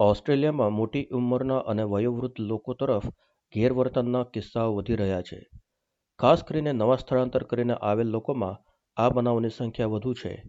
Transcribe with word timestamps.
ઓસ્ટ્રેલિયામાં 0.00 0.72
મોટી 0.72 1.04
ઉંમરના 1.04 1.58
અને 1.58 1.82
વયોવૃદ્ધ 1.82 2.40
લોકો 2.40 2.74
તરફ 2.74 3.06
ગેરવર્તનના 3.54 4.24
કિસ્સાઓ 4.24 4.74
વધી 4.74 4.96
રહ્યા 4.96 5.22
છે. 5.22 5.48
ખાસ 6.18 6.44
કરીને 6.44 6.72
નવા 6.72 6.96
સ્થળાંતર 6.96 7.42
કરીને 7.42 7.74
આવેલ 7.74 8.06
લોકોમાં 8.06 8.58
આ 8.96 9.08
બનાવોની 9.08 9.48
સંખ્યા 9.48 9.86
વધુ 9.86 10.14
છે. 10.14 10.44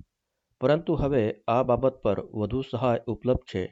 પરંતુ 0.62 0.94
હવે 0.94 1.36
આ 1.48 1.64
બાબત 1.64 1.94
પર 1.94 2.20
વધુ 2.20 2.62
સહાય 2.62 3.00
ઉપલબ્ધ 3.08 3.40
છે. 3.40 3.72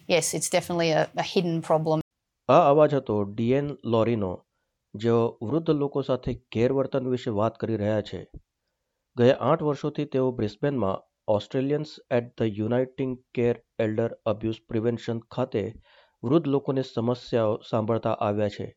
yes, 0.10 0.24
it's 0.36 0.54
definitely 0.54 0.90
a, 0.90 1.22
a 1.22 1.38
hidden 1.38 1.60
problem. 1.60 2.02
આ 2.50 2.70
અવાજ 2.70 2.94
હતો 2.94 3.24
ડીએન 3.24 3.78
લોરીનો. 3.86 4.45
જેઓ 4.96 5.38
વૃદ્ધ 5.42 5.70
લોકો 5.70 6.02
સાથે 6.02 6.34
ગેરવર્તન 6.52 7.08
વિશે 7.08 7.30
વાત 7.30 7.58
કરી 7.58 7.76
રહ્યા 7.76 8.02
છે. 8.02 8.28
ગયા 9.18 9.38
આઠ 9.40 9.62
વર્ષોથી 9.62 10.06
તેઓ 10.06 10.32
બ્રિસ્બેનમાં 10.32 11.04
Australians 11.28 12.00
at 12.12 12.42
the 12.42 12.58
Uniting 12.58 13.18
Care 13.34 13.64
Elder 13.80 14.12
Abuse 14.26 14.62
Prevention 14.68 15.20
ખાતે 15.20 15.74
વૃદ્ધ 16.24 16.48
લોકોની 16.48 16.84
સમસ્યાઓ 16.84 17.62
સાંભળતા 17.62 18.12
આવ્યા 18.12 18.50
છે. 18.50 18.76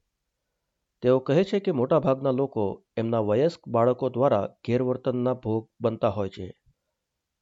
તેઓ 1.03 1.19
કહે 1.19 1.45
છે 1.45 1.61
કે 1.61 1.73
મોટાભાગના 1.73 2.31
લોકો 2.31 2.85
એમના 2.97 3.21
વયસ્ક 3.21 3.69
બાળકો 3.69 4.09
દ્વારા 4.09 4.49
ગેરવર્તનના 4.67 5.35
ભોગ 5.35 5.69
બનતા 5.81 6.09
હોય 6.09 6.29
છે. 6.29 6.49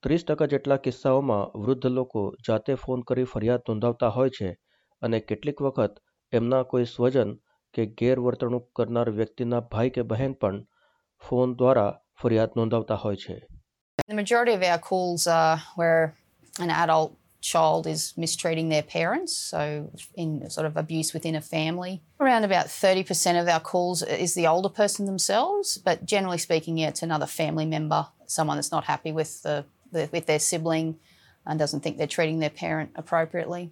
ત્રીસ 0.02 0.24
ટકા 0.24 0.46
જેટલા 0.46 0.76
કિસ્સાઓમાં 0.76 1.60
વૃદ્ધ 1.60 1.86
લોકો 1.86 2.34
જાતે 2.48 2.74
ફોન 2.74 3.00
કરી 3.00 3.24
ફરિયાદ 3.24 3.60
નોંધાવતા 3.68 4.08
હોય 4.08 4.30
છે 4.30 4.56
અને 5.02 5.20
કેટલીક 5.20 5.62
વખત 5.62 5.94
એમના 6.32 6.62
કોઈ 6.62 6.84
સ્વજન 6.84 7.36
કે 7.75 7.85
ગેરવર્તણૂક 8.01 8.65
કરનાર 8.77 9.09
વ્યક્તિના 9.19 9.61
ભાઈ 9.73 9.95
કે 9.95 10.03
બહેન 10.11 10.33
પણ 10.41 10.59
ફોન 11.21 11.55
દ્વારા 11.61 11.89
ફરિયાદ 12.21 12.59
નોંધાવતા 12.59 13.01
હોય 13.05 13.23
છે 13.25 13.37
The 14.09 14.19
majority 14.23 14.53
of 14.53 14.63
our 14.63 14.81
calls 14.89 15.23
are 15.39 15.57
where 15.79 16.03
an 16.65 16.71
adult 16.83 17.11
child 17.41 17.87
is 17.87 18.01
mistreating 18.17 18.69
their 18.69 18.83
parents, 18.83 19.31
so 19.51 19.89
in 20.15 20.29
sort 20.49 20.67
of 20.67 20.77
abuse 20.77 21.09
within 21.13 21.35
a 21.35 21.41
family. 21.41 21.93
Around 22.19 22.43
about 22.43 22.67
30% 22.67 23.41
of 23.41 23.47
our 23.47 23.59
calls 23.59 24.01
is 24.03 24.33
the 24.33 24.47
older 24.47 24.69
person 24.69 25.05
themselves, 25.05 25.77
but 25.77 26.05
generally 26.05 26.37
speaking, 26.37 26.77
yeah, 26.77 26.87
it's 26.87 27.03
another 27.03 27.25
family 27.25 27.65
member, 27.65 28.01
someone 28.27 28.57
that's 28.57 28.71
not 28.71 28.85
happy 28.85 29.11
with 29.11 29.31
the, 29.43 29.65
the 29.91 30.09
with 30.11 30.25
their 30.25 30.39
sibling 30.39 30.89
and 31.45 31.59
doesn't 31.59 31.81
think 31.81 31.97
they're 31.97 32.15
treating 32.17 32.39
their 32.39 32.55
parent 32.65 32.91
appropriately. 32.95 33.63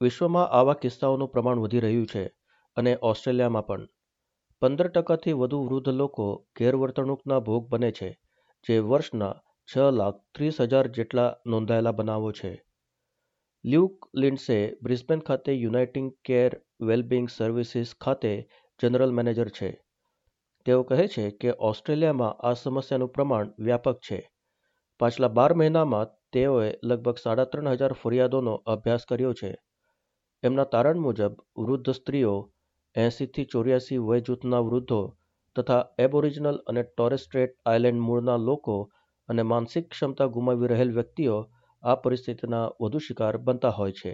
વિશ્વમાં 0.00 0.42
આવા 0.58 0.74
કિસ્સાઓનું 0.82 1.26
પ્રમાણ 1.28 1.60
વધી 1.62 1.80
રહ્યું 1.80 2.06
છે 2.06 2.24
અને 2.75 2.97
ઓસ્ટ્રેલિયામાં 3.01 3.67
પણ. 3.67 3.87
પંદર 4.61 4.87
ટકાથી 4.87 5.33
વધુ 5.33 5.63
વૃદ્ધ 5.63 5.89
લોકો 5.89 6.47
ગેરવર્તણૂકના 6.59 7.39
ભોગ 7.39 7.67
બને 7.67 7.91
છે, 7.91 8.19
જે 8.67 8.79
વર્ષના 8.79 9.41
છ 9.73 9.77
લાખ 9.77 10.15
ત્રીસ 10.35 10.61
હજાર 10.61 10.87
જેટલા 10.87 11.35
નોંધાયેલા 11.45 11.91
બનાવો 11.91 12.31
છે. 12.31 12.65
લ્યુક 13.65 14.09
લિન્ડસે 14.15 14.77
બ્રિસ્બેન 14.81 15.19
ખાતે 15.19 15.53
યુનાઇટિંગ 15.53 16.13
કેર 16.25 16.61
વેલબિંગ 16.81 17.29
સર્વિસીસ 17.29 17.95
ખાતે 18.01 18.47
જનરલ 18.81 19.11
મેનેજર 19.11 19.49
છે. 19.49 19.81
તેઓ 20.65 20.83
કહે 20.83 21.07
છે 21.07 21.31
કે 21.31 21.53
ઓસ્ટ્રેલિયામાં 21.59 22.33
આ 22.33 22.53
સમસ્યાનું 22.53 23.09
પ્રમાણ 23.09 23.53
વ્યાપક 23.59 23.99
છે. 23.99 24.29
પાછલા 24.99 25.27
બાર 25.27 25.53
મહિનામાં 25.53 26.07
તેઓએ 26.31 26.73
લગભગ 26.83 27.17
સાડા 27.17 27.43
ત્રણ 27.43 27.67
હજાર 27.67 27.93
ફરિયાદોનો 27.93 28.53
અભ્યાસ 28.53 29.05
કર્યો 29.05 29.33
છે. 29.33 29.55
એમના 30.43 30.63
તારણ 30.63 30.97
મુજબ, 30.97 31.33
વૃદ્ધ 31.57 31.89
સ્ત્રીઓ 31.89 32.52
એંસીથી 32.94 33.46
ચોર્યાસી 33.52 33.98
વય 34.06 34.20
જૂથના 34.28 34.62
વૃદ્ધો 34.68 35.00
તથા 35.56 35.82
એબોરિજિનલ 36.06 36.58
અને 36.70 36.82
ટોરેસ્ટ્રેટ 36.88 37.54
આઇલેન્ડ 37.72 38.04
મૂળના 38.06 38.38
લોકો 38.48 38.76
અને 39.28 39.44
માનસિક 39.52 39.86
ક્ષમતા 39.90 40.28
ગુમાવી 40.36 40.72
રહેલ 40.72 40.92
વ્યક્તિઓ 40.98 41.36
આ 41.82 41.94
પરિસ્થિતિના 42.04 42.66
વધુ 42.82 43.00
શિકાર 43.06 43.38
બનતા 43.46 43.76
હોય 43.78 43.96
છે 44.00 44.12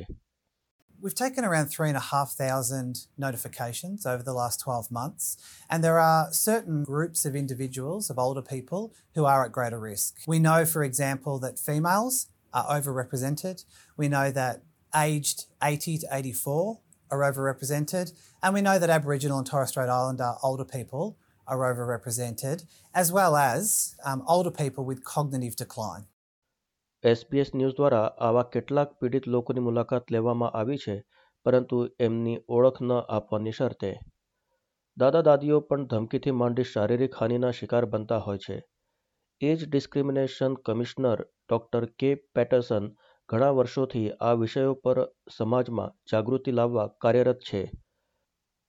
We've 1.04 1.14
taken 1.14 1.44
around 1.44 1.68
three 1.68 1.88
and 1.88 1.98
a 1.98 2.06
half 2.10 2.30
thousand 2.32 3.00
notifications 3.18 4.06
over 4.06 4.22
the 4.22 4.32
last 4.32 4.60
12 4.60 4.90
months, 4.90 5.36
and 5.70 5.84
there 5.84 5.98
are 5.98 6.32
certain 6.32 6.78
groups 6.82 7.26
of 7.26 7.36
individuals, 7.36 8.08
of 8.12 8.18
older 8.18 8.40
people, 8.40 8.82
who 9.14 9.26
are 9.26 9.44
at 9.44 9.52
greater 9.52 9.80
risk. 9.80 10.22
We 10.26 10.38
know, 10.38 10.64
for 10.64 10.82
example, 10.82 11.38
that 11.40 11.58
females 11.58 12.28
are 12.54 12.64
overrepresented. 12.76 13.64
We 13.98 14.08
know 14.08 14.30
that 14.30 14.62
aged 14.94 15.44
80 15.62 15.98
to 15.98 16.06
84 16.10 16.80
are 17.10 17.20
overrepresented, 17.22 18.12
and 18.42 18.54
we 18.54 18.62
know 18.62 18.78
that 18.78 18.90
Aboriginal 18.90 19.38
and 19.38 19.46
Torres 19.46 19.68
Strait 19.68 19.88
Islander 19.90 20.32
older 20.42 20.64
people 20.66 21.16
are 21.46 21.58
overrepresented, 21.60 22.64
as 22.94 23.12
well 23.12 23.36
as 23.36 23.94
um, 24.04 24.22
older 24.26 24.50
people 24.52 24.84
with 24.84 25.04
cognitive 25.06 25.56
decline. 25.56 26.04
SBS 27.04 27.48
news 27.54 27.74
દ્વારા 27.78 28.04
આવા 28.20 28.42
કેટલાક 28.52 28.92
પીડિત 29.00 29.26
લોકોની 29.28 29.64
મુલાકાત 29.64 30.12
લેવામાં 30.14 30.54
આવી 30.54 30.78
છે 30.84 30.94
પરંતુ 31.46 31.80
એમની 32.00 32.36
ઓળખ 32.48 32.78
ન 32.82 32.92
આપવાની 33.16 33.56
શરતે 33.58 33.90
દાદા 34.96 35.22
દાદીઓ 35.22 35.58
પણ 35.68 35.84
ધમકીથી 35.90 36.34
માંડી 36.40 36.70
શારીરિક 36.70 37.18
હાનિના 37.20 37.52
શિકાર 37.58 37.84
બનતા 37.94 38.20
હોય 38.26 38.42
છે 38.44 38.56
એજ 39.40 39.66
ડિસ્ક્રિમિનેશન 39.66 40.56
કમિશનર 40.66 41.18
ડોક્ટર 41.22 41.86
કે 42.00 42.10
પેટરસન 42.34 42.86
ઘણા 43.29 43.49
વર્ષોથી 43.51 44.07
આ 44.19 44.35
વિષયો 44.35 44.69
પર 44.83 44.99
સમાજમાં 45.31 45.91
જાગૃતિ 46.11 46.51
લાવવા 46.51 46.85
કાર્યરત 47.03 47.43
છે 47.49 47.59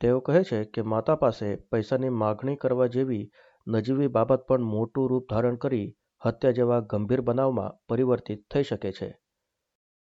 તેઓ 0.00 0.18
કહે 0.20 0.42
છે 0.44 0.58
કે 0.74 0.82
માતા 0.92 1.16
પાસે 1.16 1.48
પૈસાની 1.70 2.10
માગણી 2.14 2.56
કરવા 2.56 2.88
જેવી 2.88 3.22
નજીવી 3.66 4.08
બાબત 4.08 4.44
પણ 4.48 4.68
મોટું 4.74 5.08
રૂપ 5.10 5.24
ધારણ 5.28 5.56
કરી 5.56 5.86
હત્યા 6.22 6.52
જેવા 6.52 6.80
ગંભીર 6.90 7.22
બનાવમાં 7.22 7.78
પરિવર્તિત 7.88 8.42
થઈ 8.54 8.64
શકે 8.64 8.92
છે 8.92 9.10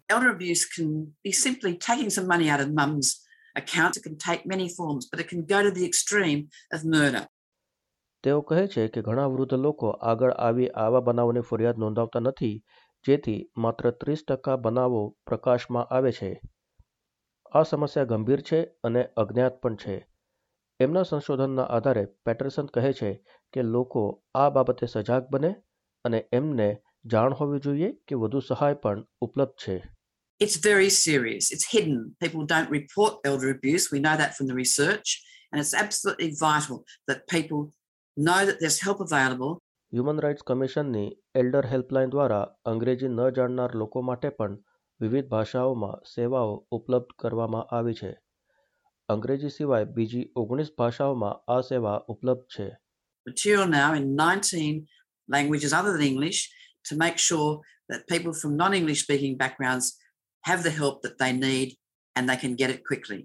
Elder 0.08 0.30
abuse 0.30 0.64
can 0.76 0.88
be 1.24 1.32
simply 1.34 1.72
taking 1.80 2.10
some 2.10 2.26
money 2.26 2.48
out 2.48 2.62
of 2.66 2.72
mum's 2.72 3.10
account. 3.56 3.96
It 3.96 4.02
can 4.02 4.18
take 4.18 4.42
many 4.46 4.68
forms, 4.68 5.08
but 5.10 5.20
it 5.20 5.28
can 5.28 5.42
go 5.44 5.62
to 5.62 5.70
the 5.70 5.86
extreme 5.86 6.40
of 6.72 6.84
murder. 6.96 7.24
તેઓ 8.24 8.40
કહે 8.42 8.62
છે 8.68 8.84
કે 8.88 9.00
ઘણા 9.02 9.26
વૃદ્ધ 9.26 9.58
લોકો 9.58 9.88
આગળ 10.10 10.32
આવી 10.38 10.68
આવા 10.76 11.00
બનાવોની 11.00 11.40
ફરિયાદ 11.40 11.78
નોંધાવતા 11.78 12.20
નથી 12.20 12.54
જેથી 13.04 13.40
માત્ર 13.56 13.90
ત્રીસ 13.94 14.22
ટકા 14.24 14.56
બનાવો 14.58 15.02
પ્રકાશમાં 15.26 15.90
આવે 15.90 16.12
છે 16.18 16.30
આ 17.52 17.64
સમસ્યા 17.64 18.10
ગંભીર 18.10 18.42
છે 18.42 18.60
અને 18.82 19.02
અજ્ઞાત 19.16 19.60
પણ 19.62 19.76
છે 19.76 19.96
એમના 20.80 21.04
સંશોધનના 21.04 21.68
આધારે 21.74 22.04
પેટરસન 22.26 22.70
કહે 22.74 22.92
છે 23.00 23.10
કે 23.52 23.66
લોકો 23.66 24.04
આ 24.34 24.48
બાબતે 24.50 24.86
સજાગ 24.86 25.28
બને 25.32 25.50
અને 26.04 26.20
એમને 26.32 26.70
જાણ 27.06 27.36
હોવી 27.40 27.60
જોઈએ 27.66 27.90
કે 28.08 28.22
વધુ 28.22 28.40
સહાય 28.48 28.80
પણ 28.84 29.04
ઉપલબ્ધ 29.20 29.60
છે 29.64 29.76
It's 30.40 30.56
very 30.56 30.90
serious. 30.90 31.44
It's 31.50 31.66
hidden. 31.66 31.98
People 32.20 32.44
don't 32.44 32.70
report 32.70 33.12
elder 33.24 33.50
abuse. 33.50 33.84
We 33.92 34.00
know 34.00 34.16
that 34.16 34.34
from 34.36 34.46
the 34.48 34.54
research. 34.54 35.08
And 35.52 35.60
it's 35.60 35.74
absolutely 35.74 36.30
vital 36.40 36.78
that 37.08 37.28
people 37.28 37.60
know 38.16 38.40
that 38.44 38.58
there's 38.60 38.80
help 38.80 39.00
available. 39.00 39.52
Human 39.94 40.20
rights 40.22 40.44
કમિશનની 40.46 41.08
elder 41.34 41.66
helpline 41.72 42.12
દ્વારા 42.12 42.46
અંગ્રેજી 42.70 43.08
ન 43.08 43.18
જાણનાર 43.34 43.72
લોકો 43.74 44.00
માટે 44.02 44.30
પણ 44.30 44.54
વિવિધ 45.00 45.26
ભાષાઓમાં 45.28 46.00
સેવાઓ 46.12 46.54
ઉપલબ્ધ 46.76 47.12
કરવામાં 47.18 47.68
આવી 47.76 47.94
છે 47.94 48.10
અંગ્રેજી 49.08 49.50
સિવાય 49.56 49.86
બીજી 49.96 50.22
ઓગણીસ 50.42 50.72
ભાષાઓમાં 50.80 51.36
આ 51.48 51.58
સેવા 51.68 51.98
ઉપલબ્ધ 52.14 52.48
છે 52.54 52.66
Material 53.26 53.70
now 53.74 53.90
in 53.98 54.08
19 54.14 54.80
languages 55.28 55.76
other 55.78 55.92
than 55.92 56.06
English 56.06 56.40
to 56.84 56.98
make 57.04 57.20
sure 57.26 57.52
that 57.88 58.02
people 58.08 58.34
from 58.40 58.56
non 58.56 58.74
English 58.74 59.04
speaking 59.04 59.36
backgrounds 59.36 59.86
have 60.44 60.66
the 60.66 60.74
help 60.80 60.96
that 61.02 61.16
they 61.18 61.30
need 61.38 61.76
and 62.16 62.28
they 62.28 62.38
can 62.42 62.56
get 62.62 62.74
it 62.76 62.82
quickly. 62.90 63.20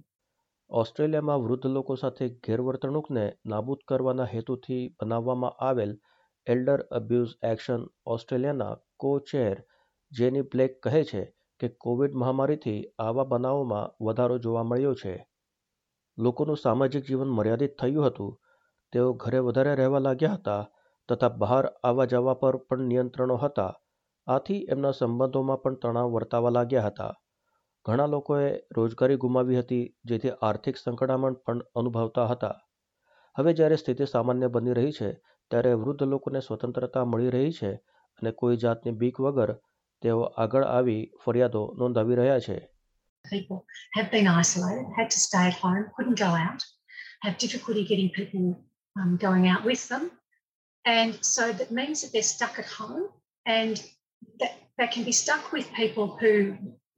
ઓસ્ટ્રેલિયામાં 0.70 1.40
વૃદ્ધ 1.40 1.68
લોકો 1.70 1.96
સાથે 1.96 2.30
ગેરવર્તણૂકને 2.48 3.26
નાબૂદ 3.46 3.82
કરવાના 3.88 4.30
હેતુથી 4.36 4.82
બનાવવામાં 5.00 5.60
આવેલ 5.70 5.94
એલ્ડર 6.50 6.82
અબ્યુઝ 6.92 7.34
એક્શન 7.44 7.88
ઓસ્ટ્રેલિયાના 8.06 8.78
કો 9.00 9.20
ચેર 9.20 9.64
જેની 10.12 10.42
બ્લેક 10.42 10.82
કહે 10.84 11.04
છે 11.04 11.24
કે 11.60 11.68
કોવિડ 11.70 12.16
મહામારીથી 12.16 12.88
આવા 13.00 13.24
બનાવોમાં 13.24 14.06
વધારો 14.06 14.38
જોવા 14.38 14.64
મળ્યો 14.64 14.94
છે. 14.94 15.28
લોકોનું 16.18 16.58
સામાજિક 16.58 17.06
જીવન 17.06 17.28
મર્યાદિત 17.28 17.78
થયું 17.80 18.06
હતું. 18.06 18.42
તેઓ 18.94 19.14
ઘરે 19.14 19.40
વધારે 19.40 19.76
રહેવા 19.76 20.00
લાગ્યા 20.00 20.34
હતા 20.34 20.70
તથા 21.10 21.30
બહાર 21.30 21.66
આવવા 21.66 22.06
જવા 22.06 22.34
પર 22.34 22.58
પણ 22.58 22.80
નિયંત્રણો 22.80 23.36
હતા. 23.36 23.74
આથી 24.28 24.68
એમના 24.70 24.92
સંબંધોમાં 24.92 25.58
પણ 25.58 25.76
તણાવ 25.76 26.12
વર્તાવા 26.12 26.50
લાગ્યા 26.50 26.82
હતા. 26.82 27.14
ઘણા 27.86 28.06
લોકોએ 28.06 28.58
રોજગારી 28.76 29.16
ગુમાવી 29.16 29.60
હતી 29.60 29.96
જેથી 30.04 30.30
આર્થિક 30.30 30.78
સંકળામણ 30.78 31.34
પણ 31.34 31.60
અનુભવતા 31.76 32.26
હતા. 32.26 32.56
હવે 33.38 33.54
જ્યારે 33.54 33.76
સ્થિતિ 33.76 34.06
સામાન્ય 34.06 34.48
બની 34.48 34.74
રહી 34.74 34.92
છે 34.92 35.10
ત્યારે 35.51 35.73
વૃદ્ધ 35.83 36.05
લોકોને 36.13 36.41
સ્વતંત્રતા 36.47 37.05
મળી 37.05 37.33
રહી 37.35 37.53
છે 37.59 37.71
અને 38.21 38.31
કોઈ 38.41 38.61
જાતની 38.65 38.99
બીક 39.01 39.17
વગર 39.27 39.51
તેઓ 40.03 40.21
આગળ 40.45 40.65
આવી 40.77 41.03
ફરિયાદો 41.25 41.63
નોંધાવી 41.81 42.21
રહ્યા 42.21 42.45
છે 42.47 42.57
People 43.25 43.61
have 43.97 44.09
been 44.15 44.29
isolated, 44.41 44.87
had 44.97 45.09
to 45.17 45.21
stay 45.27 45.45
at 45.51 45.57
home, 45.65 45.85
couldn't 45.97 46.19
go 46.27 46.33
out, 46.47 46.63
have 47.25 47.39
difficulty 47.45 47.85
getting 47.91 48.11
people 48.21 48.45
um, 48.99 49.17
going 49.27 49.45
out 49.53 49.63
with 49.65 49.83
them. 49.89 50.05
And 50.85 51.13
so 51.35 51.53
that 51.53 51.71
means 51.71 52.03
that 52.03 52.13
they're 52.13 52.23
stuck 52.37 52.59
at 52.59 52.67
home 52.81 53.05
and 53.47 53.83
that 54.41 54.53
they 54.79 54.89
can 54.95 55.05
be 55.05 55.13
stuck 55.13 55.53
with 55.53 55.73
people 55.73 56.07
who 56.21 56.33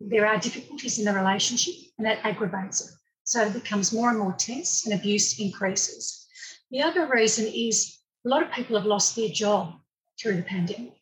there 0.01 0.27
are 0.27 0.39
difficulties 0.39 0.99
in 0.99 1.05
the 1.05 1.13
relationship 1.13 1.75
and 1.97 2.07
that 2.07 2.25
aggravates 2.25 2.81
it. 2.81 2.91
So 3.25 3.47
it 3.47 3.53
becomes 3.53 3.93
more 3.93 4.11
and 4.11 4.19
more 4.19 4.33
tense 4.33 4.85
and 4.85 4.99
abuse 4.99 5.39
increases. 5.39 6.27
The 6.71 6.83
other 6.83 7.07
reason 7.07 7.47
is 7.47 7.99
a 8.25 8.29
lot 8.29 8.43
of 8.43 8.51
people 8.53 8.77
have 8.77 8.87
lost 8.87 9.17
their 9.17 9.29
job 9.29 9.75
through 10.19 10.37
the 10.37 10.43
pandemic. 10.43 10.95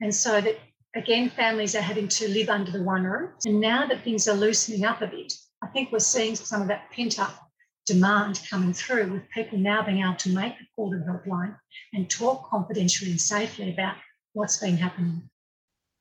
And 0.00 0.14
so 0.14 0.40
that 0.40 0.56
again, 0.94 1.30
families 1.30 1.74
are 1.74 1.86
having 1.90 2.08
to 2.08 2.28
live 2.28 2.48
under 2.48 2.72
the 2.72 2.82
one 2.82 3.04
roof. 3.04 3.30
And 3.44 3.60
now 3.60 3.86
that 3.86 4.02
things 4.04 4.26
are 4.28 4.36
loosening 4.36 4.84
up 4.84 5.02
a 5.02 5.06
bit, 5.06 5.32
I 5.62 5.68
think 5.68 5.92
we're 5.92 6.10
seeing 6.16 6.34
some 6.36 6.62
of 6.62 6.68
that 6.68 6.90
pent 6.94 7.18
up 7.18 7.34
demand 7.86 8.40
coming 8.50 8.72
through 8.72 9.12
with 9.12 9.22
people 9.30 9.58
now 9.58 9.82
being 9.82 10.00
able 10.04 10.20
to 10.26 10.30
make 10.30 10.54
the 10.58 10.66
call 10.74 10.90
to 10.90 10.98
the 10.98 11.04
helpline 11.04 11.54
and 11.94 12.08
talk 12.10 12.48
confidentially 12.50 13.10
and 13.10 13.20
safely 13.20 13.66
about 13.74 13.96
what's 14.34 14.58
been 14.64 14.78
happening. 14.86 15.18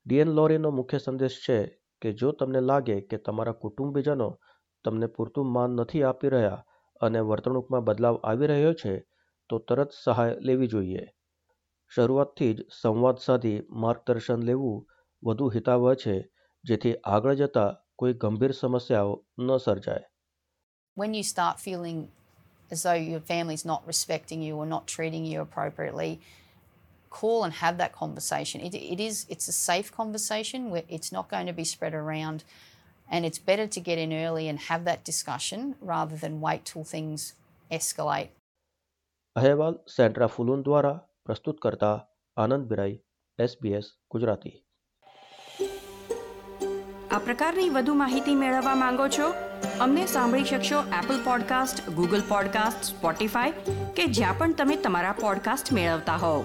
Dion 0.05 0.29
લોરીનો 0.37 0.69
મુખ્ય 0.79 0.99
સંદેશ 1.05 1.37
છે 1.45 1.57
કે 2.01 2.09
જો 2.19 2.29
તમને 2.39 2.61
લાગે 2.69 2.97
કે 3.09 3.17
તમારા 3.25 3.59
કુટુંબીજનો 3.63 4.29
તમને 4.85 5.07
પૂરતું 5.15 5.47
માન 5.55 5.71
નથી 5.81 6.03
આપી 6.09 6.31
રહ્યા 6.35 6.59
અને 7.05 7.19
વર્તણૂકમાં 7.29 7.87
બદલાવ 7.87 8.15
આવી 8.29 8.49
રહ્યો 8.51 8.73
છે 8.81 8.93
તો 9.50 9.58
તરત 9.68 9.90
સહાય 10.04 10.40
લેવી 10.48 10.70
જોઈએ 10.74 11.04
શરૂઆતથી 11.90 12.52
જ 12.58 12.66
સંવાદ 12.80 13.18
સાધી 13.26 13.58
માર્ગદર્શન 13.84 14.46
લેવું 14.50 14.78
વધુ 15.22 15.46
હિતાવહ 15.56 15.86
છે 16.02 16.16
જેથી 16.64 16.96
આગળ 17.14 17.38
જતા 17.42 17.70
કોઈ 18.02 18.18
ગંભીર 18.24 18.52
સમસ્યાઓ 18.60 19.14
ન 19.46 19.58
સર્જાય 19.66 20.06
When 20.96 21.14
you 21.14 21.24
start 21.24 21.56
feeling 21.60 21.98
as 22.70 22.82
though 22.82 22.92
your 22.92 23.20
family's 23.20 23.64
not 23.64 23.86
respecting 23.86 24.42
you 24.42 24.56
or 24.56 24.66
not 24.66 24.86
treating 24.86 25.24
you 25.24 25.40
appropriately, 25.40 26.20
call 27.10 27.44
and 27.44 27.54
have 27.54 27.78
that 27.78 27.92
conversation. 27.92 28.60
It, 28.60 28.74
it 28.74 29.00
is 29.00 29.26
it's 29.28 29.48
a 29.48 29.52
safe 29.52 29.92
conversation 29.92 30.70
where 30.70 30.82
it's 30.88 31.12
not 31.12 31.28
going 31.28 31.46
to 31.46 31.52
be 31.52 31.64
spread 31.64 31.94
around 31.94 32.44
and 33.10 33.24
it's 33.24 33.38
better 33.38 33.66
to 33.66 33.80
get 33.80 33.98
in 33.98 34.12
early 34.12 34.48
and 34.48 34.58
have 34.58 34.84
that 34.84 35.04
discussion 35.04 35.76
rather 35.80 36.16
than 36.16 36.40
wait 36.40 36.64
till 36.64 36.84
things 36.84 37.34
escalate. 37.70 38.30
અહેવાલ 39.36 39.74
સેન્ટ્રા 39.96 40.26
ફુલુન 40.26 40.62
દ્વારા 40.62 40.98
પ્રસ્તુત 41.26 41.58
કરતા 41.58 41.96
આનંદ 42.36 42.66
બિરાઈ 42.66 43.00
SBS 43.38 43.84
Gujarati. 44.10 44.52
આ 47.10 47.18
પ્રકારની 47.18 47.68
વધુ 47.68 47.94
માહિતી 47.94 48.34
મેળવવા 48.34 48.74
માંગો 48.74 49.08
છો? 49.08 49.26
અમને 49.80 50.06
સાંભળી 50.06 50.44
શકશો 50.44 50.82
Apple 50.98 51.24
podcast 51.24 51.90
Google 51.90 52.22
podcast 52.28 52.84
Spotify 52.84 53.50
કે 53.96 54.06
જ્યાં 54.06 54.38
પણ 54.38 54.54
તમે 54.54 54.76
તમારા 54.76 55.12
પોડકાસ્ટ 55.20 55.72
મેળવતા 55.72 56.16
હોવ. 56.16 56.44